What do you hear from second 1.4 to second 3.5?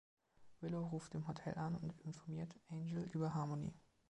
an und informiert Angel über